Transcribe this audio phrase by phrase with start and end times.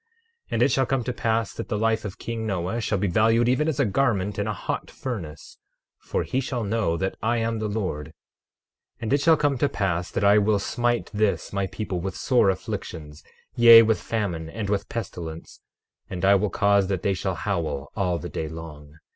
[0.49, 3.07] 12:3 And it shall come to pass that the life of king Noah shall be
[3.07, 5.59] valued even as a garment in a hot furnace;
[5.99, 8.07] for he shall know that I am the Lord.
[8.07, 8.11] 12:4
[9.01, 12.49] And it shall come to pass that I will smite this my people with sore
[12.49, 15.59] afflictions, yea, with famine and with pestilence;
[16.09, 18.95] and I will cause that they shall howl all the day long.